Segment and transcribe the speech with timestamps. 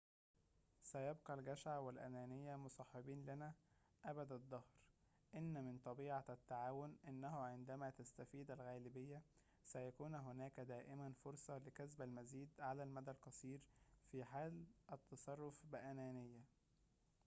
[0.81, 3.53] سيبقى الجشع والأنانية مصاحبين لنا
[4.05, 4.71] أبد الدهر،
[5.35, 9.21] إن من طبيعة التعاون أنه عندما تستفيد الغالبية،
[9.65, 13.59] سيكون هناك دائماً فرصة لكسب المزيد على المدى القصير
[14.11, 16.41] في حال التصرف بأنانية